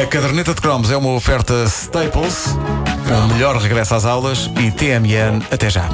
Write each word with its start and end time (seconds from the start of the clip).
A 0.00 0.06
caderneta 0.06 0.52
de 0.52 0.60
cromos 0.60 0.90
é 0.90 0.96
uma 0.96 1.10
oferta 1.10 1.64
Staples, 1.64 2.46
o 3.08 3.32
melhor 3.32 3.56
regresso 3.56 3.94
às 3.94 4.04
aulas 4.04 4.50
e 4.60 4.70
TMN. 4.72 5.40
Até 5.52 5.70
já. 5.70 5.88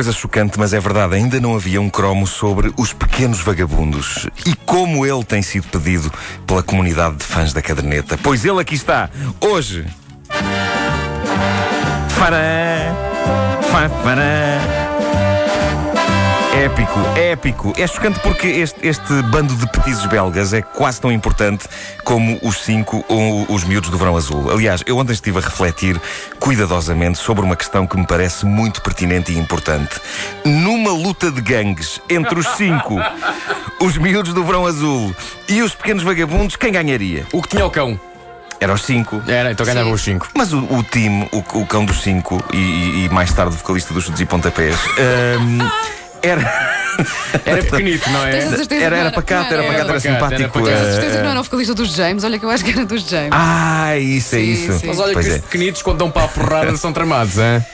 Coisa 0.00 0.12
chocante, 0.12 0.58
mas 0.58 0.72
é 0.72 0.80
verdade. 0.80 1.14
Ainda 1.14 1.38
não 1.38 1.54
havia 1.54 1.78
um 1.78 1.90
cromo 1.90 2.26
sobre 2.26 2.72
os 2.78 2.90
pequenos 2.90 3.40
vagabundos 3.40 4.26
e 4.46 4.54
como 4.64 5.04
ele 5.04 5.22
tem 5.22 5.42
sido 5.42 5.68
pedido 5.68 6.10
pela 6.46 6.62
comunidade 6.62 7.16
de 7.16 7.24
fãs 7.24 7.52
da 7.52 7.60
caderneta. 7.60 8.18
Pois 8.22 8.42
ele 8.42 8.58
aqui 8.58 8.74
está, 8.74 9.10
hoje. 9.42 9.86
Farã, 12.08 12.94
fá, 13.70 13.90
farã. 16.60 16.70
Épico, 16.70 17.00
épico. 17.18 17.72
É 17.76 17.86
chocante 17.86 18.20
porque 18.20 18.46
este, 18.46 18.86
este 18.86 19.22
bando 19.30 19.54
de 19.54 19.66
petizes 19.70 20.04
belgas 20.06 20.52
é 20.52 20.62
quase 20.62 21.00
tão 21.00 21.10
importante 21.10 21.66
como 22.04 22.38
os 22.42 22.58
cinco 22.62 23.04
ou 23.08 23.46
os 23.48 23.64
miúdos 23.64 23.90
do 23.90 23.96
verão 23.98 24.16
azul. 24.16 24.50
Aliás, 24.50 24.82
eu 24.86 24.98
ontem 24.98 25.12
estive 25.12 25.38
a 25.38 25.40
refletir 25.40 26.00
cuidadosamente 26.38 27.18
sobre 27.18 27.44
uma 27.44 27.56
questão 27.56 27.86
que 27.86 27.96
me 27.96 28.06
parece 28.06 28.44
muito 28.46 28.82
pertinente 28.82 29.32
e 29.32 29.38
importante. 29.38 30.00
Numa 30.44 30.90
luta 30.92 31.30
de 31.30 31.40
gangues 31.40 32.00
entre 32.08 32.38
os 32.38 32.46
cinco, 32.56 32.96
os 33.80 33.96
miúdos 33.96 34.34
do 34.34 34.44
verão 34.44 34.66
azul 34.66 35.14
e 35.48 35.62
os 35.62 35.74
pequenos 35.74 36.02
vagabundos, 36.02 36.56
quem 36.56 36.72
ganharia? 36.72 37.26
O 37.32 37.42
que 37.42 37.48
tinha 37.48 37.64
o 37.66 37.70
cão? 37.70 37.98
Era 38.60 38.74
os 38.74 38.82
cinco. 38.82 39.22
Era, 39.26 39.52
então 39.52 39.64
ganhava 39.64 39.88
os 39.88 40.02
cinco. 40.02 40.28
Mas 40.36 40.52
o, 40.52 40.58
o 40.58 40.82
time, 40.82 41.26
o, 41.32 41.38
o 41.60 41.66
cão 41.66 41.86
dos 41.86 42.02
cinco 42.02 42.42
e, 42.52 43.06
e- 43.06 43.08
mais 43.10 43.32
tarde 43.32 43.54
o 43.54 43.58
vocalista 43.58 43.94
dos 43.94 44.04
chutes 44.04 44.20
e 44.20 44.26
pontapés, 44.26 44.76
hum, 45.40 45.58
era. 46.22 46.80
Era 47.46 47.62
pequenito, 47.62 48.10
não 48.10 48.22
Tens 48.24 48.34
a 48.34 48.54
é? 48.54 48.56
certeza 48.58 48.84
Era, 48.84 48.96
era 48.98 49.10
pacato, 49.10 49.54
era 49.54 49.62
era 49.62 49.72
Era 49.72 49.72
pacato, 49.72 49.90
era 49.90 50.00
simpático. 50.00 50.50
pacato. 50.50 50.66
Tens 50.66 50.80
a 50.80 50.92
certeza 50.92 51.16
que 51.16 51.22
não 51.22 51.30
era 51.30 51.40
o 51.40 51.44
vocalista 51.44 51.74
dos 51.74 51.94
James? 51.94 52.24
Olha 52.24 52.38
que 52.38 52.44
eu 52.44 52.50
acho 52.50 52.64
que 52.64 52.70
era 52.72 52.84
dos 52.84 53.02
James. 53.08 53.30
Ah, 53.32 53.96
isso 53.96 54.34
é 54.34 54.38
Sim, 54.38 54.52
isso. 54.52 54.78
sim. 54.80 54.86
Mas 54.88 54.98
olha 54.98 55.12
Pois 55.14 55.26
que 55.26 55.32
é. 55.32 55.36
os 55.36 55.40
pequenitos, 55.42 55.82
quando 55.82 55.98
dão 55.98 56.10
para 56.10 56.24
a 56.24 56.28
porrada, 56.28 56.76
são 56.76 56.92
tramados, 56.92 57.38
hein? 57.38 57.64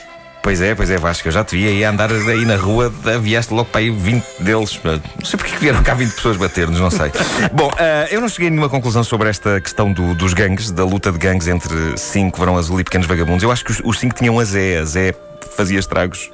Pois 0.41 0.61
é, 0.61 0.73
pois 0.73 0.89
é, 0.89 0.95
Vasco, 0.97 1.27
eu 1.27 1.31
já 1.33 1.43
te 1.43 1.57
vi 1.57 1.67
aí 1.67 1.83
a 1.83 1.89
andar 1.89 2.09
aí 2.09 2.45
na 2.45 2.55
rua, 2.55 2.89
vieste 3.19 3.53
logo 3.53 3.65
para 3.69 3.81
aí 3.81 3.89
20 3.89 4.23
deles. 4.39 4.79
Não 4.81 5.25
sei 5.25 5.35
porque 5.37 5.51
que 5.51 5.59
vieram 5.59 5.83
cá 5.83 5.93
20 5.93 6.13
pessoas 6.13 6.37
bater-nos, 6.37 6.79
não 6.79 6.89
sei. 6.89 7.11
Bom, 7.51 7.69
ah, 7.77 8.07
eu 8.09 8.21
não 8.21 8.29
cheguei 8.29 8.47
a 8.47 8.51
nenhuma 8.51 8.69
conclusão 8.69 9.03
sobre 9.03 9.27
esta 9.27 9.59
questão 9.59 9.91
do- 9.91 10.15
dos 10.15 10.33
gangues, 10.33 10.71
da 10.71 10.85
luta 10.85 11.11
de 11.11 11.17
gangues 11.17 11.49
entre 11.49 11.97
cinco, 11.97 12.39
Verão 12.39 12.57
Azul 12.57 12.79
e 12.79 12.83
Pequenos 12.85 13.07
Vagabundos. 13.07 13.43
Eu 13.43 13.51
acho 13.51 13.65
que 13.65 13.71
os, 13.71 13.81
os 13.83 13.99
cinco 13.99 14.15
tinham 14.15 14.39
a 14.39 14.45
Zé, 14.45 14.77
a 14.77 14.85
Zé 14.85 15.13
fazia 15.57 15.79
estragos. 15.79 16.31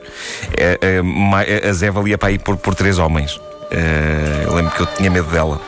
É, 0.55 0.77
é, 0.81 1.01
ma- 1.01 1.41
a 1.41 1.73
Zé 1.73 1.89
valia 1.89 2.17
para 2.17 2.29
aí 2.29 2.37
por, 2.37 2.57
por 2.57 2.75
três 2.75 2.99
homens. 2.99 3.39
Ah, 3.71 4.43
eu 4.45 4.53
lembro 4.53 4.71
que 4.71 4.81
eu 4.81 4.85
tinha 4.85 5.09
medo 5.09 5.29
dela. 5.31 5.59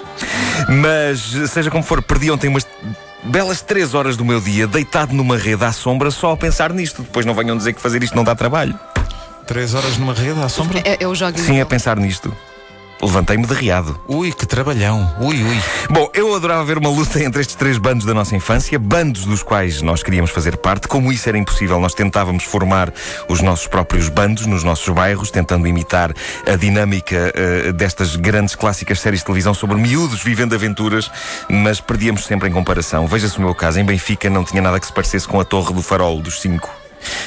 Mas, 0.70 1.20
seja 1.50 1.72
como 1.72 1.84
for, 1.84 2.02
perdi 2.02 2.30
ontem 2.30 2.48
umas 2.48 2.68
belas 3.24 3.62
três 3.62 3.94
horas 3.96 4.16
do 4.16 4.24
meu 4.24 4.40
dia 4.40 4.68
deitado 4.68 5.14
numa 5.14 5.38
rede 5.38 5.64
à 5.66 5.72
sombra 5.72 6.12
só 6.12 6.32
a 6.34 6.38
pensar 6.38 6.72
nisto. 6.72 7.02
Depois 7.02 7.26
não 7.26 7.34
venham 7.34 7.58
dizer 7.58 7.74
que 7.74 7.82
fazer 7.82 8.04
isto 8.04 8.16
não 8.16 8.24
dá 8.24 8.36
trabalho. 8.36 8.78
Três 9.48 9.74
horas 9.74 9.98
numa 9.98 10.14
rede 10.14 10.40
à 10.42 10.50
sombra? 10.50 10.80
É, 10.86 10.98
é 11.04 11.08
o 11.08 11.16
jogo. 11.16 11.38
Sim, 11.40 11.60
a 11.62 11.66
pensar 11.66 11.98
nisto. 11.98 12.36
Levantei-me 13.06 13.46
de 13.46 13.54
riado. 13.54 14.00
Ui, 14.08 14.32
que 14.32 14.48
trabalhão. 14.48 15.16
Ui, 15.20 15.44
ui. 15.44 15.62
Bom, 15.92 16.10
eu 16.14 16.36
adorava 16.36 16.66
ver 16.66 16.80
uma 16.80 16.90
luta 16.90 17.24
entre 17.24 17.40
estes 17.40 17.56
três 17.56 17.78
bandos 17.78 18.04
da 18.04 18.16
nossa 18.16 18.36
infância, 18.36 18.80
bandos 18.80 19.26
dos 19.26 19.44
quais 19.44 19.84
nós 19.84 20.02
queríamos 20.02 20.32
fazer 20.32 20.58
parte. 20.58 20.88
Como 20.88 21.14
isso 21.14 21.30
era 21.30 21.38
impossível, 21.38 21.80
nós 21.80 21.94
tentávamos 21.94 22.44
formar 22.44 22.92
os 23.30 23.42
nossos 23.42 23.68
próprios 23.68 24.10
bandos 24.10 24.48
nos 24.48 24.64
nossos 24.64 24.92
bairros, 24.92 25.30
tentando 25.30 25.68
imitar 25.68 26.14
a 26.48 26.56
dinâmica 26.56 27.32
eh, 27.36 27.72
destas 27.72 28.16
grandes 28.16 28.56
clássicas 28.56 29.00
séries 29.00 29.20
de 29.20 29.26
televisão 29.28 29.54
sobre 29.54 29.78
miúdos 29.78 30.24
vivendo 30.24 30.56
aventuras, 30.56 31.12
mas 31.48 31.80
perdíamos 31.80 32.26
sempre 32.26 32.50
em 32.50 32.52
comparação. 32.52 33.06
Veja-se 33.06 33.38
o 33.38 33.42
meu 33.42 33.54
caso, 33.54 33.80
em 33.80 33.86
Benfica 33.86 34.32
não 34.32 34.44
tinha 34.44 34.64
nada 34.64 34.80
que 34.80 34.88
se 34.88 34.94
parecesse 34.94 35.28
com 35.28 35.40
a 35.40 35.46
Torre 35.46 35.74
do 35.74 35.84
Farol 35.84 36.22
dos 36.22 36.42
Cinco. 36.42 36.85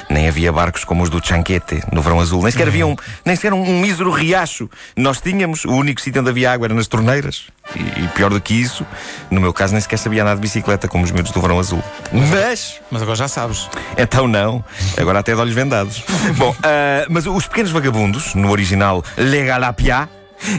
Nem 0.08 0.28
havia 0.28 0.52
barcos 0.52 0.84
como 0.84 1.02
os 1.02 1.10
do 1.10 1.24
Chanquete, 1.24 1.82
no 1.92 2.02
verão 2.02 2.20
azul. 2.20 2.42
Nem 2.42 2.50
sequer 2.50 2.68
havia 2.68 2.86
um, 2.86 2.96
nem 3.24 3.36
sequer 3.36 3.52
um, 3.52 3.62
um 3.62 3.80
mísero 3.80 4.10
riacho. 4.10 4.68
Nós 4.96 5.20
tínhamos, 5.20 5.64
o 5.64 5.72
único 5.72 6.00
sítio 6.00 6.20
onde 6.20 6.30
havia 6.30 6.52
água 6.52 6.66
era 6.66 6.74
nas 6.74 6.86
torneiras. 6.86 7.46
E, 7.76 8.04
e 8.04 8.08
pior 8.08 8.30
do 8.30 8.40
que 8.40 8.54
isso, 8.54 8.86
no 9.30 9.40
meu 9.40 9.52
caso 9.52 9.72
nem 9.74 9.80
sequer 9.80 9.98
sabia 9.98 10.22
andar 10.22 10.34
de 10.34 10.40
bicicleta, 10.40 10.88
como 10.88 11.04
os 11.04 11.10
miúdos 11.10 11.32
do 11.32 11.40
verão 11.40 11.58
azul. 11.58 11.82
Mas, 12.12 12.80
Mas 12.90 13.02
agora 13.02 13.16
já 13.16 13.28
sabes. 13.28 13.68
então 13.96 14.26
não, 14.26 14.64
agora 14.96 15.18
até 15.18 15.34
de 15.34 15.40
olhos 15.40 15.54
vendados. 15.54 16.02
Bom, 16.36 16.54
ah, 16.62 17.06
mas 17.10 17.26
os 17.26 17.46
pequenos 17.46 17.70
vagabundos, 17.70 18.34
no 18.34 18.50
original 18.50 19.04
Le 19.16 19.44
Galapia, 19.44 20.08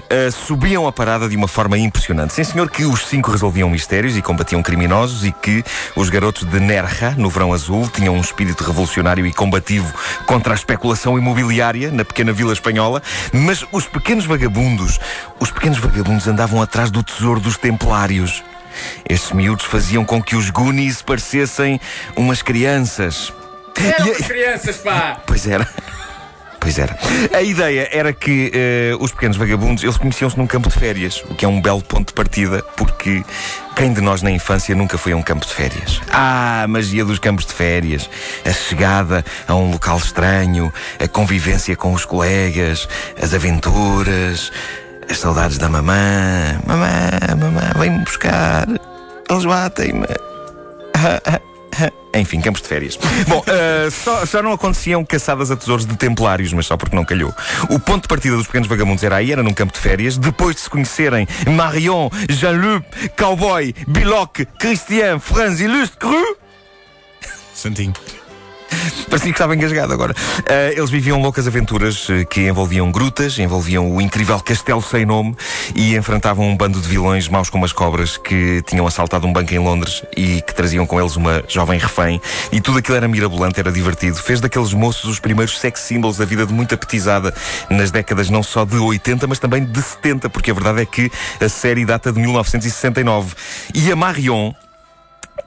ah, 0.10 0.32
subiam 0.32 0.88
a 0.88 0.92
parada 0.92 1.28
de 1.30 1.36
uma 1.36 1.48
forma 1.48 1.78
impressionante. 1.78 2.34
Sim, 2.34 2.44
senhor, 2.44 2.70
que 2.70 2.86
os 2.86 3.08
cinco 3.08 3.32
resolviam 3.32 3.70
mistérios 3.70 4.18
e 4.18 4.22
combatiam 4.22 4.62
criminosos 4.62 5.24
e 5.26 5.32
que 5.32 5.64
os 5.96 6.10
garotos 6.10 6.44
de 6.46 6.60
Nerja, 6.60 7.12
no 7.18 7.30
verão 7.30 7.54
azul, 7.54 7.90
tinham 7.90 8.16
um 8.16 8.22
espírito 8.22 8.64
revolucionário 8.64 9.26
e 9.26 9.34
combativo 9.34 9.92
contra 10.26 10.54
a 10.54 10.56
especulação 10.56 11.18
imobiliária 11.18 11.92
na 11.92 12.04
pequena 12.06 12.32
vila 12.34 12.54
espanhola. 12.54 13.02
Mas 13.34 13.66
os 13.72 13.86
pequenos 13.86 14.26
vagabundos, 14.26 15.00
os 15.40 15.52
pequenos 15.52 15.78
vagabundos 15.78 16.28
andavam 16.28 16.62
atrás 16.62 16.92
do 16.92 17.02
tesouro 17.04 17.40
dos 17.40 17.58
templários. 17.58 18.44
Estes 19.10 19.32
miúdos 19.32 19.66
faziam 19.66 20.06
com 20.06 20.22
que 20.22 20.36
os 20.36 20.50
Goonies 20.50 21.02
parecessem 21.02 21.82
umas 22.16 22.42
crianças. 22.42 23.34
Eram 23.76 24.08
E- 24.08 24.12
as 24.12 24.18
crianças, 24.28 24.78
pá! 24.78 25.22
Pois 25.26 25.48
era. 25.48 25.68
Pois 26.60 26.78
era. 26.78 26.98
A 27.34 27.42
ideia 27.42 27.88
era 27.92 28.12
que 28.12 28.52
eh, 28.54 28.96
os 29.00 29.12
pequenos 29.12 29.38
vagabundos, 29.38 29.84
eles 29.84 29.98
conheciam-se 29.98 30.38
num 30.38 30.46
campo 30.46 30.70
de 30.70 30.78
férias, 30.78 31.24
o 31.30 31.36
que 31.36 31.46
é 31.46 31.48
um 31.48 31.62
belo 31.62 31.82
ponto 31.82 32.08
de 32.08 32.14
partida, 32.14 32.62
porque 32.76 33.24
quem 33.76 33.94
de 33.94 34.02
nós 34.02 34.22
na 34.22 34.30
infância 34.30 34.76
nunca 34.76 34.98
foi 34.98 35.14
a 35.14 35.16
um 35.16 35.22
campo 35.22 35.46
de 35.46 35.54
férias? 35.54 36.02
Ah, 36.12 36.64
a 36.64 36.68
magia 36.68 37.06
dos 37.06 37.18
campos 37.18 37.46
de 37.46 37.54
férias, 37.54 38.10
a 38.46 38.52
chegada 38.52 39.24
a 39.48 39.56
um 39.56 39.72
local 39.72 39.98
estranho, 39.98 40.72
a 41.00 41.08
convivência 41.08 41.76
com 41.76 41.94
os 41.94 42.04
colegas, 42.04 42.90
as 43.22 43.34
aventuras, 43.34 44.52
as 45.10 45.18
saudades 45.18 45.58
da 45.58 45.70
mamã. 45.70 46.60
Mamã, 46.68 47.10
mamã, 47.40 47.72
vem-me 47.80 48.04
buscar. 48.04 48.68
Eles 49.30 49.46
batem-me. 49.46 50.08
Enfim, 52.14 52.42
campos 52.42 52.62
de 52.62 52.68
férias. 52.68 52.98
Bom, 53.28 53.44
eh, 53.46 53.90
só, 53.92 54.26
só 54.26 54.42
não 54.42 54.52
aconteciam 54.52 55.06
caçadas 55.06 55.52
a 55.52 55.56
tesouros 55.56 55.86
de 55.86 55.96
templários, 55.96 56.52
mas 56.54 56.66
só 56.66 56.76
porque 56.76 56.96
não 56.96 57.06
calhou. 57.06 57.34
O 57.70 57.80
ponto 57.80 58.04
de 58.04 58.08
partida 58.08 58.36
dos 58.36 58.48
pequenos 58.48 58.68
vagabundos 58.68 59.04
era 59.04 59.18
aí, 59.18 59.32
era 59.32 59.44
num 59.44 59.54
campo 59.54 59.74
de 59.74 59.80
férias. 59.80 60.18
Depois 60.18 60.56
de 60.56 60.62
se 60.62 60.70
conhecerem 60.70 61.28
Marion, 61.48 62.10
Jean-Luc, 62.30 62.86
Cowboy, 63.16 63.74
Biloc, 63.88 64.40
Christian, 64.58 65.20
Franz 65.20 65.60
e 65.60 65.68
Lustre, 65.68 66.10
Santinho. 67.54 67.94
Parecia 69.10 69.32
que 69.32 69.36
estava 69.36 69.56
engasgado 69.56 69.94
agora. 69.94 70.14
Eh, 70.48 70.74
eles 70.78 70.90
viviam 70.90 71.22
loucas 71.22 71.48
aventuras 71.48 72.08
eh, 72.10 72.26
que 72.26 72.48
envolviam 72.48 72.92
grutas, 72.92 73.38
envolviam 73.40 73.92
o 73.92 74.02
incrível 74.02 74.40
castelo 74.40 74.82
sem 74.82 75.06
nome 75.06 75.36
e 75.76 75.96
enfrentavam 75.96 76.48
um 76.48 76.56
bando 76.56 76.80
de 76.80 76.88
vilões 76.88 77.28
maus 77.28 77.50
como 77.50 77.66
as 77.66 77.74
cobras 77.74 78.18
que 78.18 78.62
tinham 78.64 78.86
assaltado 78.86 79.26
um 79.28 79.34
banco 79.34 79.54
em 79.54 79.60
Londres 79.60 80.04
e 80.16 80.42
que 80.42 80.54
traziam 80.54 80.86
com 80.86 81.00
eles 81.00 81.16
uma 81.16 81.44
jovem 81.48 81.80
refém. 81.80 82.22
E 82.52 82.62
tudo 82.62 82.80
aquilo 82.80 82.98
era 82.98 83.08
mirabolante, 83.08 83.60
era 83.60 83.72
divertido. 83.72 84.18
Fez 84.18 84.40
daqueles 84.40 84.74
moços 84.74 85.10
os 85.10 85.20
primeiros 85.20 85.60
sex 85.60 85.80
symbols 85.82 86.18
da 86.18 86.26
vida 86.26 86.46
de 86.46 86.54
muita 86.54 86.78
petizada 86.78 87.34
nas 87.70 87.92
décadas 87.92 88.30
não 88.30 88.44
só 88.44 88.66
de 88.66 88.78
80, 88.78 89.28
mas 89.28 89.40
também 89.40 89.64
de 89.64 89.82
70, 89.82 90.30
porque 90.30 90.52
a 90.52 90.54
verdade 90.54 90.82
é 90.82 90.86
que 90.86 91.12
a 91.40 91.50
série 91.50 91.86
data 91.86 92.12
de 92.12 92.20
1969. 92.20 93.36
E 93.74 93.92
a 93.92 93.96
Marion, 93.96 94.54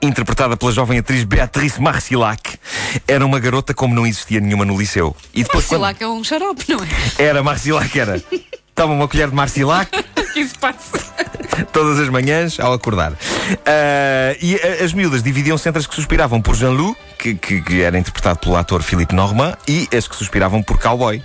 interpretada 0.01 0.57
pela 0.57 0.73
jovem 0.73 0.99
atriz 0.99 1.25
Beatrice 1.25 1.81
Marcilac, 1.81 2.59
era 3.07 3.25
uma 3.25 3.39
garota 3.39 3.75
como 3.75 3.95
não 3.95 4.07
existia 4.07 4.41
nenhuma 4.41 4.65
no 4.65 4.79
liceu. 4.79 5.15
E 5.35 5.43
depois, 5.43 5.65
Sei 5.65 5.79
quando 5.79 6.03
é 6.03 6.09
um 6.09 6.25
xarope, 6.25 6.65
não 6.69 6.79
é? 6.83 6.89
era 7.23 7.43
Marcilac, 7.43 7.99
era. 7.99 8.23
Toma 8.75 8.95
uma 8.95 9.07
colher 9.07 9.29
de 9.29 9.35
Marcilac 9.35 9.91
que 10.33 10.41
isso 10.41 10.59
passa? 10.59 10.99
Todas 11.73 11.99
as 11.99 12.09
manhãs 12.09 12.59
ao 12.61 12.73
acordar. 12.73 13.13
Ah, 13.67 14.35
e 14.41 14.57
as 14.83 14.93
miúdas 14.93 15.23
dividiam-se 15.23 15.69
entre 15.69 15.81
as 15.81 15.87
que 15.87 15.95
suspiravam 15.95 16.41
por 16.41 16.55
Jean-Loup, 16.55 16.97
que, 17.19 17.35
que- 17.35 17.61
que 17.61 17.83
era 17.83 17.97
interpretado 17.99 18.39
pelo 18.39 18.57
ator 18.57 18.83
Philippe 18.83 19.15
Normand, 19.15 19.55
e 19.69 19.89
as 19.97 20.09
que 20.09 20.17
suspiravam 20.17 20.63
por 20.63 20.79
cowboy, 20.81 21.23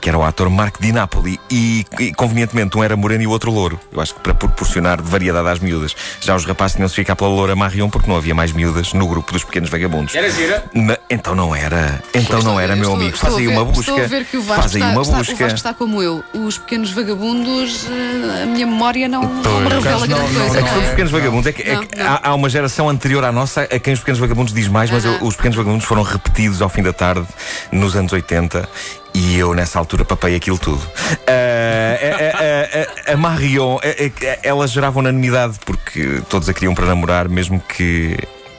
que 0.00 0.08
era 0.08 0.18
o 0.18 0.22
ator 0.22 0.50
Mark 0.50 0.76
Di 0.80 0.92
Napoli. 0.92 1.38
E, 1.50 1.86
e, 1.98 2.12
convenientemente, 2.12 2.76
um 2.76 2.84
era 2.84 2.96
moreno 2.96 3.22
e 3.22 3.26
o 3.26 3.30
outro 3.30 3.50
louro. 3.50 3.80
Eu 3.92 4.00
acho 4.00 4.14
que 4.14 4.20
para 4.20 4.34
proporcionar 4.34 5.00
variedade 5.00 5.48
às 5.48 5.58
miúdas. 5.58 5.94
Já 6.20 6.34
os 6.36 6.44
rapazes 6.44 6.76
tinham-se 6.76 6.94
ficar 6.94 7.16
pela 7.16 7.30
loura 7.30 7.56
Marion 7.56 7.88
porque 7.88 8.08
não 8.08 8.16
havia 8.16 8.34
mais 8.34 8.52
miúdas 8.52 8.92
no 8.92 9.06
grupo 9.08 9.32
dos 9.32 9.42
pequenos 9.44 9.70
vagabundos. 9.70 10.14
Era 10.14 10.30
gira? 10.30 10.64
Então 11.08 11.34
não 11.34 11.54
era. 11.54 12.02
Então 12.14 12.42
não 12.42 12.60
era, 12.60 12.76
meu 12.76 12.92
amigo. 12.94 13.16
Faz 13.16 13.34
aí 13.36 13.48
uma 13.48 13.64
busca. 13.64 13.80
Estou 13.92 14.02
a 14.04 14.06
ver 14.06 14.24
que 14.26 14.36
o 14.36 14.42
Vasco, 14.42 14.62
Faz 14.62 14.74
aí 14.76 14.80
está, 14.82 14.92
uma 14.92 15.02
está- 15.02 15.16
busca. 15.18 15.32
o 15.32 15.36
Vasco 15.36 15.56
está 15.56 15.74
como 15.74 16.02
eu. 16.02 16.22
Os 16.34 16.58
pequenos 16.58 16.90
vagabundos, 16.92 17.86
eh, 17.86 18.42
a 18.42 18.46
minha 18.46 18.66
memória 18.66 19.08
não, 19.08 19.22
não 19.22 19.67
me 19.68 19.74
revela 19.74 20.06
grande 20.06 20.22
não, 20.34 20.40
coisa. 20.40 20.40
A 20.40 20.46
não 20.46 20.62
questão 20.62 20.78
dos 20.80 20.86
é. 20.86 20.90
pequenos 20.90 21.12
vagabundos 21.12 21.46
é 21.46 21.52
que, 21.52 21.62
é 21.62 21.76
que. 21.86 22.00
Há, 22.00 22.20
há 22.30 22.34
uma 22.34 22.48
geração 22.48 22.88
anterior 22.88 23.24
à 23.24 23.32
nossa 23.32 23.62
a 23.62 23.78
quem 23.78 23.92
os 23.92 24.00
pequenos 24.00 24.18
vagabundos 24.20 24.52
diz 24.54 24.68
mais, 24.68 24.90
mas 24.90 25.04
eu- 25.04 25.18
os 25.22 25.36
pequenos 25.36 25.56
vagabundos 25.56 25.84
foram 25.86 26.02
repetidos 26.02 26.60
ao 26.62 26.68
fim 26.68 26.82
da 26.82 26.92
tarde 26.92 27.26
nos 27.72 27.94
anos 27.96 28.12
80 28.12 28.68
e 29.14 29.36
eu 29.38 29.54
nessa 29.54 29.78
altura 29.78 30.04
papei 30.04 30.34
aquilo 30.36 30.58
tudo. 30.58 30.80
Ah, 31.26 31.98
a, 32.02 33.10
a- 33.10 33.10
a- 33.10 33.14
a 33.14 33.16
Marion, 33.16 33.78
a- 33.78 33.86
a- 33.86 34.38
ela 34.42 34.66
gerava 34.66 34.98
unanimidade 34.98 35.58
porque 35.64 36.20
todos 36.28 36.48
a 36.48 36.54
queriam 36.54 36.74
para 36.74 36.86
namorar, 36.86 37.28
mesmo 37.28 37.60
que. 37.60 38.16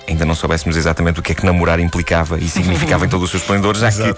Ainda 0.07 0.25
não 0.25 0.33
soubéssemos 0.33 0.75
exatamente 0.75 1.19
o 1.19 1.21
que 1.21 1.33
é 1.33 1.35
que 1.35 1.45
namorar 1.45 1.79
implicava 1.79 2.39
e 2.39 2.49
significava 2.49 3.05
em 3.05 3.09
todo 3.09 3.21
o 3.21 3.27
seu 3.27 3.37
esplendor, 3.37 3.77
já 3.77 3.91
que 3.91 4.15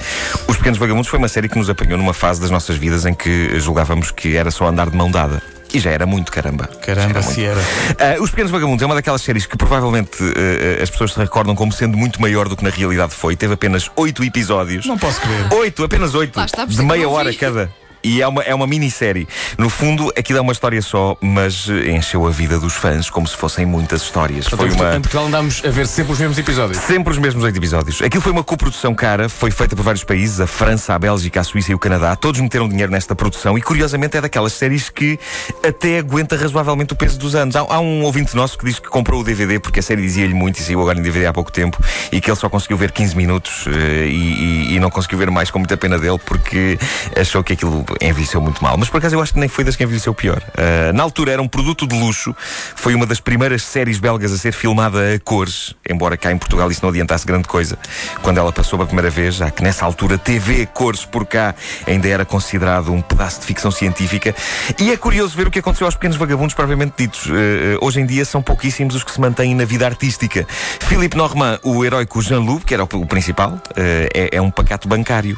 Os 0.48 0.56
Pequenos 0.56 0.80
Vagabundos 0.80 1.10
foi 1.10 1.20
uma 1.20 1.28
série 1.28 1.50
que 1.50 1.58
nos 1.58 1.70
apanhou 1.70 1.98
numa 1.98 2.14
fase 2.14 2.40
das 2.40 2.50
nossas 2.50 2.78
vidas 2.78 3.06
em 3.06 3.14
que 3.14 3.60
julgávamos 3.60 4.10
que 4.10 4.38
era 4.38 4.50
só 4.52 4.68
andar 4.68 4.90
de 4.90 4.96
mão 4.96 5.12
dada. 5.12 5.44
E 5.74 5.80
já 5.80 5.92
era 5.92 6.06
muito, 6.06 6.32
caramba. 6.32 6.68
Caramba, 6.68 7.10
era 7.10 7.22
muito. 7.22 7.34
se 7.34 7.44
era. 7.44 7.62
Ah, 7.98 8.22
Os 8.22 8.30
Pequenos 8.30 8.52
Vagabundos 8.52 8.84
é 8.84 8.86
uma 8.86 8.96
daquelas 8.96 9.22
séries 9.22 9.46
que 9.46 9.56
provavelmente 9.58 10.18
ah, 10.22 10.84
as 10.84 10.90
pessoas 10.90 11.14
se 11.14 11.20
recordam 11.20 11.56
como 11.56 11.72
sendo 11.72 11.98
muito 11.98 12.22
maior 12.22 12.48
do 12.50 12.58
que 12.58 12.64
na 12.64 12.70
realidade 12.70 13.14
foi. 13.14 13.36
Teve 13.36 13.54
apenas 13.54 13.90
oito 13.96 14.24
episódios. 14.24 14.86
Não 14.86 14.98
posso 14.98 15.22
crer. 15.22 15.54
Oito, 15.60 15.84
apenas 15.84 16.14
oito. 16.16 16.38
Lá 16.38 16.46
está, 16.46 16.60
por 16.64 16.68
de 16.68 16.74
isso 16.74 16.82
que 16.82 16.88
meia 16.88 17.04
não 17.04 17.12
hora 17.14 17.32
vi. 17.32 17.38
cada. 17.38 17.72
E 18.04 18.22
é 18.22 18.28
uma, 18.28 18.42
é 18.44 18.54
uma 18.56 18.66
minissérie. 18.68 19.28
No 19.58 19.70
fundo, 19.70 20.12
aquilo 20.18 20.40
é 20.40 20.42
uma 20.42 20.52
história 20.54 20.82
só, 20.82 21.16
mas 21.22 21.68
eh, 21.70 21.92
encheu 21.92 22.26
a 22.26 22.32
vida 22.32 22.60
dos 22.60 22.74
fãs 22.74 23.10
como 23.10 23.28
se 23.28 23.36
fossem 23.38 23.66
muitas 23.66 24.02
histórias. 24.02 24.48
Portanto, 24.48 24.70
Foi 24.76 24.78
em 24.78 24.82
uma. 24.90 24.96
Em 24.98 25.02
Portugal 25.02 25.26
andámos 25.28 25.62
a 25.66 25.70
ver 25.70 25.88
sempre 25.88 26.14
os 26.14 26.20
mesmos 26.20 26.38
episódios. 26.38 26.78
Sempre 26.84 27.12
os 27.14 27.20
mesmos 27.20 27.44
oito 27.44 27.58
episódios. 27.58 28.02
Aquilo 28.02 28.22
foi 28.24 28.32
uma 28.32 28.44
coprodução 28.44 28.94
cara, 28.96 29.30
foi 29.30 29.52
feita 29.52 29.76
por 29.76 29.84
vários 29.84 30.04
países, 30.04 30.40
a 30.40 30.48
França, 30.48 30.94
a 30.96 31.00
Bélgica, 31.00 31.40
a 31.42 31.44
Suíça 31.44 31.72
e 31.72 31.76
o 31.76 31.80
Canadá. 31.80 32.16
Todos 32.16 32.40
meteram 32.42 32.68
dinheiro 32.68 32.92
nesta 32.92 33.16
produção 33.16 33.58
e, 33.58 33.62
curiosamente, 33.62 34.18
é 34.18 34.22
daquelas 34.22 34.54
séries 34.54 34.90
que 34.90 35.20
até 35.68 36.00
aguenta 36.00 36.36
razoavelmente 36.36 36.94
o 36.94 36.96
peso 36.96 37.18
dos 37.20 37.36
anos. 37.36 37.56
Há, 37.56 37.60
há 37.62 37.80
um 37.80 38.04
ouvinte 38.04 38.36
nosso 38.36 38.58
que 38.58 38.66
diz 38.66 38.80
que 38.80 38.90
comprou 38.90 39.22
o 39.22 39.24
DVD 39.24 39.60
porque 39.60 39.80
a 39.80 39.84
série 39.84 40.02
dizia-lhe 40.02 40.34
muito 40.34 40.58
e 40.60 40.64
saiu 40.64 40.82
agora 40.82 40.98
em 41.00 41.02
DVD 41.02 41.28
há 41.28 41.34
pouco 41.34 41.52
tempo 41.52 41.78
e 42.12 42.20
que 42.20 42.30
ele 42.30 42.38
só 42.38 42.50
conseguiu 42.50 42.78
ver 42.78 42.92
15 42.92 43.16
minutos 43.16 43.66
eh, 43.68 44.08
e, 44.08 44.72
e- 44.72 44.76
e 44.76 44.80
não 44.80 44.90
conseguiu 44.90 45.18
ver 45.20 45.30
mais 45.32 45.52
com 45.52 45.60
muita 45.60 45.78
pena 45.78 45.98
dele 46.00 46.18
porque 46.26 46.78
achou 47.20 47.44
que 47.44 47.54
aquilo 47.54 47.86
envelheceu 48.02 48.42
muito 48.42 48.64
mal. 48.64 48.78
Mas 48.78 48.90
por 48.90 48.98
acaso 48.98 49.16
eu 49.16 49.22
acho 49.22 49.34
que 49.34 49.40
nem 49.40 49.50
foi 49.50 49.64
das 49.64 49.76
que 49.76 49.84
envelheceu 49.84 50.14
pior. 50.14 50.42
Eh, 50.58 50.92
na 50.94 51.04
altura 51.04 51.32
era 51.32 51.42
um 51.42 51.48
produto 51.48 51.88
de 51.88 51.98
luxo, 51.98 52.36
foi 52.76 52.96
uma 52.96 53.06
das 53.06 53.20
primeiras 53.20 53.64
séries 53.64 54.00
belgas 54.00 54.32
a 54.32 54.38
ser 54.38 54.52
filmada 54.52 55.16
a 55.16 55.20
cores, 55.20 55.76
embora 55.90 56.18
cá 56.18 56.32
em 56.32 56.38
Portugal 56.38 56.70
isso 56.72 56.82
não 56.84 56.90
adiantasse 56.90 57.26
grande 57.26 57.48
coisa. 57.48 57.78
Quando 58.22 58.38
ela 58.38 58.52
passou 58.52 58.78
pela 58.78 58.88
primeira 58.88 59.10
vez, 59.10 59.36
já 59.36 59.50
que 59.50 59.64
nessa 59.64 59.86
altura 59.86 60.18
TV 60.18 60.64
a 60.64 60.68
cores 60.68 61.06
por 61.06 61.26
cá 61.26 61.56
ainda 61.88 62.08
era 62.08 62.26
considerado 62.26 62.92
um 62.92 63.02
pedaço 63.02 63.42
de 63.42 63.46
ficção 63.46 63.72
científica. 63.72 64.36
E 64.80 64.92
é 64.92 64.98
curioso 64.98 65.36
ver 65.36 65.48
o 65.48 65.52
que 65.52 65.60
aconteceu 65.60 65.86
aos 65.86 65.96
pequenos 65.96 66.18
vagabundos 66.18 66.54
propriamente 66.54 66.94
ditos. 66.98 67.28
Eh, 67.28 67.78
hoje 67.82 68.00
em 68.00 68.06
dia 68.06 68.26
são 68.26 68.42
pouquíssimos 68.42 68.96
os 68.96 69.04
que 69.04 69.12
se 69.12 69.20
mantêm 69.20 69.56
na 69.56 69.66
vida 69.66 69.86
artística. 69.86 70.46
Philippe 70.80 71.18
Normand, 71.18 71.60
o 71.64 71.84
heróico 71.84 72.22
Jean-Loup, 72.22 72.66
que 72.66 72.74
era 72.74 72.84
o, 72.84 72.88
o 72.88 73.06
principal, 73.06 73.60
eh, 73.76 74.10
é, 74.14 74.38
é 74.38 74.42
um 74.42 74.52
pacato 74.52 74.88
bancário. 74.88 75.38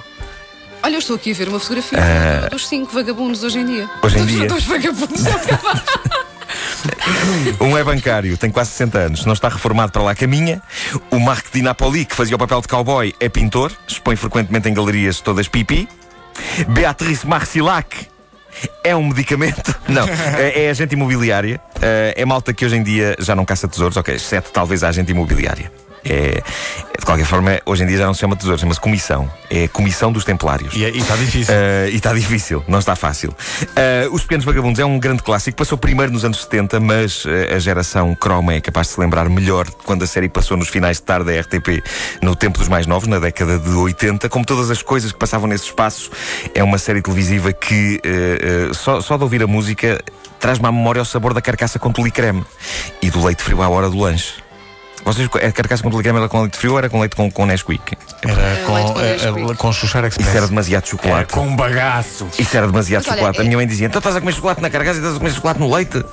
Olha, 0.84 0.96
eu 0.96 1.00
estou 1.00 1.16
aqui 1.16 1.32
a 1.32 1.34
ver 1.34 1.48
uma 1.48 1.60
fotografia 1.60 2.00
dos 2.52 2.68
cinco 2.68 2.94
vagabundos 2.94 3.42
hoje 3.44 3.60
em 3.60 3.66
dia. 3.66 3.90
Hoje 4.02 4.20
em 4.20 4.26
dia. 4.26 4.48
Dos 4.48 4.66
vagabundos. 4.66 5.24
Um 7.60 7.78
é 7.78 7.84
bancário, 7.84 8.38
tem 8.38 8.52
quase 8.52 8.72
60 8.72 8.98
anos, 9.00 9.26
não 9.26 9.34
está 9.34 9.48
reformado 9.48 9.92
para 9.92 10.04
lá 10.04 10.14
caminha. 10.14 10.62
O 11.10 11.20
Marc 11.20 11.46
Di 11.52 11.62
Napoli, 11.62 12.06
que 12.06 12.16
fazia 12.16 12.36
o 12.36 12.40
papel 12.40 12.62
de 12.62 12.68
cowboy, 12.68 13.14
é 13.20 13.30
pintor, 13.30 13.72
expõe 13.88 14.16
frequentemente 14.16 14.70
em 14.70 14.74
galerias 14.74 15.20
todas 15.22 15.48
pipi. 15.48 15.88
Beatriz 16.68 17.24
Marcilac 17.24 18.08
é 18.84 18.96
um 18.96 19.08
medicamento. 19.08 19.74
Não, 19.88 20.06
é, 20.38 20.66
é 20.66 20.70
agente 20.70 20.94
imobiliária. 20.94 21.60
Eh, 21.82 22.14
É 22.18 22.26
malta 22.26 22.54
que 22.54 22.66
hoje 22.66 22.76
em 22.76 22.84
dia 22.84 23.16
já 23.20 23.36
não 23.36 23.46
caça 23.46 23.68
tesouros, 23.68 23.98
ok, 23.98 24.16
exceto 24.16 24.52
talvez 24.52 24.84
a 24.84 24.90
agente 24.90 25.12
imobiliária. 25.12 25.72
É, 26.06 26.44
de 26.98 27.06
qualquer 27.06 27.26
forma, 27.26 27.60
hoje 27.66 27.84
em 27.84 27.88
dia 27.88 27.98
já 27.98 28.06
não 28.06 28.14
se 28.14 28.20
chama 28.20 28.36
tesouro, 28.36 28.60
chama-se 28.60 28.80
comissão. 28.80 29.30
É 29.50 29.66
a 29.66 29.70
comissão 29.70 30.12
dos 30.12 30.24
templários. 30.24 30.74
E 30.76 30.84
está 30.84 31.16
difícil. 31.16 31.54
Uh, 31.54 31.90
e 31.90 31.96
está 31.96 32.14
difícil, 32.14 32.64
não 32.68 32.80
está 32.80 32.96
fácil. 32.96 33.30
Uh, 33.30 34.14
Os 34.14 34.22
Pequenos 34.22 34.46
Vagabundos 34.46 34.80
é 34.80 34.86
um 34.86 35.00
grande 35.00 35.24
clássico, 35.24 35.58
passou 35.58 35.78
primeiro 35.78 36.12
nos 36.12 36.26
anos 36.26 36.42
70, 36.42 36.80
mas 36.80 37.26
uh, 37.26 37.30
a 37.56 37.60
geração 37.60 38.16
Chroma 38.22 38.54
é 38.54 38.62
capaz 38.62 38.88
de 38.88 38.94
se 38.94 39.00
lembrar 39.00 39.28
melhor 39.30 39.70
quando 39.86 40.04
a 40.04 40.08
série 40.08 40.30
passou 40.30 40.58
nos 40.58 40.70
finais 40.70 40.98
de 40.98 41.04
tarde 41.04 41.26
da 41.26 41.40
RTP, 41.40 41.84
no 42.22 42.36
tempo 42.36 42.60
dos 42.60 42.68
mais 42.68 42.86
novos, 42.86 43.08
na 43.08 43.20
década 43.20 43.58
de 43.58 43.70
80. 43.70 44.30
Como 44.30 44.46
todas 44.46 44.70
as 44.70 44.82
coisas 44.82 45.12
que 45.12 45.18
passavam 45.18 45.48
nesse 45.48 45.66
espaço, 45.66 46.12
é 46.54 46.64
uma 46.64 46.78
série 46.78 47.02
televisiva 47.02 47.54
que 47.54 48.02
uh, 48.06 48.72
uh, 48.72 48.74
só, 48.74 49.02
só 49.02 49.18
de 49.18 49.24
ouvir 49.24 49.42
a 49.42 49.48
música 49.48 50.02
traz-me 50.40 50.68
à 50.68 50.72
memória 50.72 51.02
o 51.02 51.06
sabor 51.06 51.34
da 51.34 51.42
carcaça 51.42 51.80
com 51.80 51.92
tule 51.92 52.12
creme 52.12 52.44
e 53.02 53.10
do 53.10 53.26
leite 53.26 53.42
frio 53.42 53.62
à 53.62 53.70
hora 53.70 53.90
do 53.90 53.98
lanche. 53.98 54.43
Vocês, 55.06 55.28
a 55.28 55.52
carcaça 55.52 55.84
com 55.84 55.90
creme 55.92 56.18
era 56.20 56.30
com 56.30 56.42
leite 56.42 56.58
frio 56.58 56.72
ou 56.74 56.78
era 56.78 56.90
com 56.90 57.00
leite 57.00 57.16
com, 57.16 57.30
com 57.30 57.46
Nesquik? 57.46 57.98
Era 58.22 58.34
leite 58.36 58.62
com 58.66 58.94
com, 58.94 59.00
eh, 59.02 59.12
Nesquik. 59.14 59.52
eh, 59.52 59.56
com 59.56 59.74
Xuxar 59.74 60.06
Isso 60.06 60.20
era 60.20 60.28
Express. 60.30 60.50
demasiado 60.50 60.84
Era 60.84 60.92
chocolate. 60.92 61.34
com 61.34 61.42
um 61.42 61.56
bagaço. 61.56 62.28
Isso 62.40 62.56
era 62.58 62.68
demasiado 62.68 63.02
Mas 63.02 63.08
olha, 63.10 63.18
chocolate. 63.18 63.40
a 63.40 63.42
é- 63.42 63.46
minha 63.46 63.58
mãe 63.58 63.68
dizia: 63.68 63.88
Então 63.88 64.00
estás 64.00 64.16
a 64.16 64.20
comer 64.20 64.34
chocolate 64.34 64.62
na 64.62 64.70
carcaça 64.70 64.96
e 64.96 65.00
estás 65.00 65.16
a 65.16 65.20
comer 65.20 65.32
chocolate 65.34 65.60
no 65.60 65.74
leite? 65.74 66.04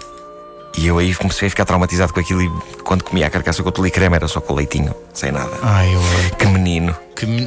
E 0.78 0.86
eu 0.86 0.98
aí 0.98 1.12
comecei 1.14 1.48
a 1.48 1.50
ficar 1.50 1.64
traumatizado 1.64 2.12
com 2.12 2.20
aquilo 2.20 2.42
e 2.42 2.48
quando 2.84 3.02
comia 3.02 3.26
a 3.26 3.30
carcaça 3.30 3.60
com 3.62 3.68
o 3.68 3.90
creme 3.90 4.14
era 4.14 4.28
só 4.28 4.40
com 4.40 4.54
leitinho, 4.54 4.94
sem 5.12 5.32
nada. 5.32 5.50
Ai, 5.62 5.92
eu. 5.94 6.00
Que 6.36 6.46
menino, 6.46 6.96
Que 7.16 7.26
me- 7.26 7.46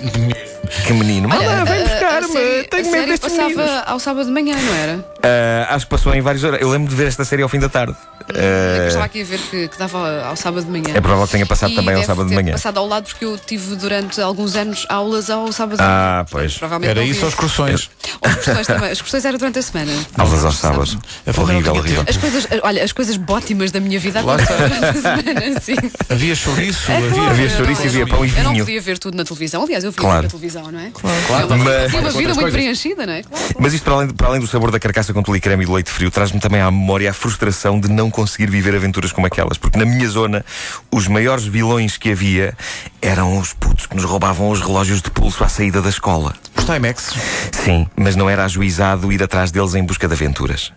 que 0.85 0.93
menino. 0.93 1.29
Mas 1.29 1.39
Olha, 1.39 1.49
lá, 1.49 1.63
vem 1.63 1.83
a- 2.17 2.21
buscar-me, 2.21 2.45
a 2.45 2.51
série- 2.51 2.67
tenho 2.67 2.91
medo 2.91 3.07
destes 3.07 3.31
meninos. 3.37 3.55
passava 3.63 3.83
ao 3.91 3.99
sábado 3.99 4.25
de 4.25 4.31
manhã, 4.31 4.55
não 4.55 4.73
era? 4.75 5.05
Ah, 5.23 5.75
acho 5.75 5.85
que 5.85 5.89
passou 5.89 6.13
em 6.13 6.21
vários 6.21 6.43
horários. 6.43 6.65
Eu 6.67 6.71
lembro 6.71 6.89
de 6.89 6.95
ver 6.95 7.07
esta 7.07 7.23
série 7.25 7.41
ao 7.41 7.49
fim 7.49 7.59
da 7.59 7.69
tarde. 7.69 7.95
Eu 8.29 8.35
Ah, 8.39 8.87
estava 8.87 9.05
aqui 9.05 9.21
a 9.21 9.25
ver 9.25 9.39
que, 9.39 9.67
que 9.67 9.77
dava 9.77 10.23
ao 10.25 10.35
sábado 10.37 10.63
de 10.65 10.71
manhã. 10.71 10.95
é 10.95 11.01
provável 11.01 11.25
que 11.25 11.31
tenha 11.33 11.45
passado 11.45 11.71
E 11.71 11.75
também 11.75 11.95
ao 11.95 12.03
sábado 12.03 12.29
de 12.29 12.35
manhã. 12.35 12.53
passado 12.53 12.77
ao 12.77 12.87
lado 12.87 13.05
porque 13.05 13.25
eu 13.25 13.37
tive 13.37 13.75
durante 13.75 14.21
alguns 14.21 14.55
anos 14.55 14.85
aulas 14.89 15.29
ao 15.29 15.51
sábado 15.51 15.77
de 15.77 15.83
manhã. 15.83 15.93
Ah, 16.21 16.25
pois. 16.29 16.57
Provavelmente 16.57 16.89
Era 16.91 17.03
isso 17.03 17.25
aos. 17.25 17.33
Ou 17.33 17.65
as 17.65 17.81
excursões 17.81 18.67
também. 18.67 18.85
As 18.85 18.91
excursões 18.93 19.25
era 19.25 19.37
durante 19.37 19.59
a 19.59 19.61
semana. 19.61 19.91
Aulas 20.17 20.45
aos 20.45 20.55
sábados. 20.55 20.97
Horrível, 21.37 21.73
horrível. 21.75 22.05
As 22.07 22.17
coisas, 22.17 22.47
olha, 22.61 22.83
as 22.83 22.91
coisas 22.93 23.17
bótimas 23.17 23.71
da 23.71 23.79
minha 23.79 23.99
vida 23.99 24.19
aconteceram 24.21 24.69
durante 24.69 24.85
a 24.85 24.93
semana, 25.01 25.59
sim. 25.61 25.75
Havia 26.09 26.35
chouriço, 26.35 26.91
É 26.91 26.97
havia. 26.97 27.09
claro, 27.11 27.29
Havia 27.31 27.45
eu 27.45 27.49
chouriço 27.49 27.81
não- 27.81 27.85
e 27.85 27.89
havia 27.89 28.07
pão 28.07 28.25
e 28.25 28.29
Eu 28.37 28.43
não 28.43 28.51
vinho. 28.53 28.65
podia 28.65 28.81
ver 28.81 28.97
tudo 28.99 29.17
na 29.17 29.23
televisão. 29.25 29.63
Aliás, 29.63 29.83
eu 29.83 29.91
vi 29.91 29.97
Claro. 29.97 30.23
na 30.23 30.29
televisão, 30.29 30.71
não 30.71 30.79
é? 30.79 30.91
Claro, 30.93 31.47
uma, 31.47 31.57
Mas- 31.57 31.91
uma 32.09 32.19
vida 32.19 32.33
muito 32.33 32.51
preenchida, 32.51 33.05
não 33.05 33.13
é? 33.13 33.23
Claro. 33.23 33.45
Mas 33.59 33.73
isto, 33.73 33.83
para 33.83 33.93
além, 33.93 34.07
para 34.09 34.27
além 34.27 34.39
do 34.41 34.47
sabor 34.47 34.71
da 34.71 34.79
carcaça 34.79 35.13
com 35.13 35.21
tule 35.23 35.39
creme 35.39 35.63
e 35.63 35.65
do 35.65 35.73
leite 35.73 35.89
frio, 35.91 36.09
traz-me 36.11 36.39
também 36.39 36.61
à 36.61 36.69
memória 36.69 37.09
a 37.09 37.13
frustração 37.13 37.79
de 37.79 37.89
não 37.89 38.09
conseguir 38.11 38.49
viver 38.49 38.75
aventuras 38.75 39.11
como 39.11 39.27
aquelas. 39.27 39.57
Porque 39.57 39.77
na 39.77 39.85
minha 39.85 40.07
zona, 40.07 40.45
os 40.91 41.07
maiores 41.07 41.45
vilões 41.45 41.97
que 41.97 42.11
havia 42.11 42.55
eram 43.01 43.37
os 43.37 43.53
putos 43.53 43.85
que 43.85 43.95
nos 43.95 44.05
roubavam 44.05 44.49
os 44.49 44.59
relógios 44.61 45.01
de 45.01 45.09
pulso 45.11 45.43
à 45.43 45.49
saída 45.49 45.81
da 45.81 45.89
escola. 45.89 46.33
Os 46.57 46.65
Timex. 46.65 47.13
Sim, 47.51 47.87
mas 47.95 48.15
não 48.15 48.29
era 48.29 48.45
ajuizado 48.45 49.11
ir 49.11 49.21
atrás 49.23 49.51
deles 49.51 49.75
em 49.75 49.83
busca 49.83 50.07
de 50.07 50.13
aventuras. 50.13 50.71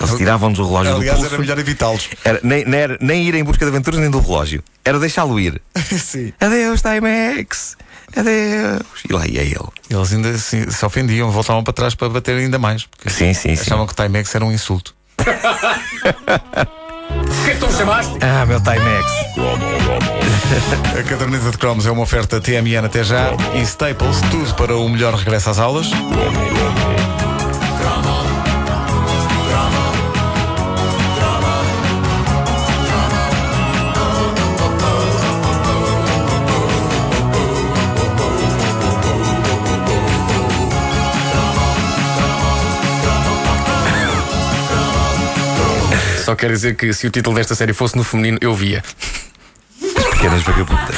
Eles 0.00 0.14
tiravam-nos 0.16 0.58
o 0.58 0.64
relógio 0.64 0.92
do 0.94 0.96
Aliás, 1.00 1.18
pulso. 1.18 1.34
era 1.34 1.42
melhor 1.42 1.58
evitá-los. 1.58 2.08
Nem, 2.42 2.64
nem, 2.64 2.80
era- 2.80 2.98
nem 3.02 3.22
ir 3.28 3.34
em 3.34 3.44
busca 3.44 3.66
de 3.66 3.70
aventuras 3.70 4.00
nem 4.00 4.10
do 4.10 4.18
relógio. 4.18 4.64
Era 4.82 4.98
deixá-lo 4.98 5.38
ir. 5.38 5.60
Sim. 5.76 6.32
Adeus, 6.40 6.80
Timex. 6.80 7.76
Adeus. 8.16 8.82
E 9.08 9.12
lá 9.12 9.26
ia 9.26 9.42
ele. 9.42 9.58
Eles 9.88 10.12
ainda 10.12 10.36
se, 10.38 10.70
se 10.70 10.84
ofendiam, 10.84 11.30
voltavam 11.30 11.62
para 11.64 11.72
trás 11.72 11.94
para 11.94 12.08
bater 12.08 12.36
ainda 12.36 12.58
mais. 12.58 12.84
Porque 12.86 13.08
Sim, 13.10 13.32
sim, 13.34 13.54
sim. 13.56 13.62
achavam 13.62 13.86
que 13.86 13.94
Timex 13.94 14.34
era 14.34 14.44
um 14.44 14.52
insulto. 14.52 14.94
O 15.18 15.24
que 17.44 17.50
é 17.50 17.54
que 17.54 17.60
tu 17.60 17.72
chamaste? 17.72 18.12
Ah, 18.22 18.46
meu 18.46 18.60
Timex. 18.60 19.06
A 20.98 21.02
caderneta 21.02 21.50
de 21.50 21.58
cromos 21.58 21.86
é 21.86 21.90
uma 21.90 22.02
oferta 22.02 22.40
TMN 22.40 22.84
até 22.86 23.04
já 23.04 23.30
e 23.54 23.62
Staples, 23.62 24.20
tudo 24.30 24.54
para 24.54 24.76
o 24.76 24.88
melhor 24.88 25.14
regresso 25.14 25.50
às 25.50 25.58
aulas. 25.58 25.86
Só 46.24 46.34
quero 46.36 46.52
dizer 46.54 46.76
que 46.76 46.92
se 46.92 47.06
o 47.06 47.10
título 47.10 47.36
desta 47.36 47.54
série 47.54 47.72
fosse 47.72 47.96
no 47.96 48.04
feminino, 48.04 48.38
eu 48.40 48.54
via. 48.54 48.82
Pequenas 50.12 50.42
vagabundas. 50.42 50.96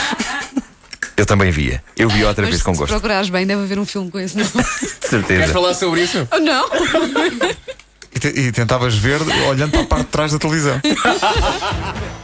Eu 1.17 1.26
também 1.26 1.50
via. 1.50 1.83
Eu 1.97 2.09
vi 2.09 2.25
outra 2.25 2.43
Mas 2.43 2.50
vez 2.50 2.62
com 2.62 2.73
se 2.75 2.81
gosto. 2.81 2.91
procurares 2.93 3.29
bem, 3.31 3.47
deve 3.47 3.62
haver 3.62 3.79
um 3.79 3.85
filme 3.87 4.11
com 4.11 4.19
esse 4.19 4.37
nome. 4.37 4.49
De 4.50 4.55
Queres 4.62 4.99
certeza. 5.09 5.52
falar 5.52 5.75
sobre 5.75 6.02
isso? 6.02 6.26
Oh, 6.33 6.38
não? 6.38 6.67
E, 8.14 8.19
te- 8.19 8.29
e 8.41 8.52
tentavas 8.52 8.95
ver 8.95 9.21
olhando 9.49 9.71
para 9.73 9.81
a 9.83 9.87
parte 9.87 10.05
de 10.07 10.11
trás 10.11 10.33
da 10.33 10.38
televisão. 10.38 10.81